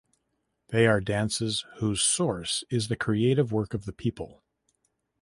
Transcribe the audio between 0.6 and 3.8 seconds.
They are dances whose source is the creative work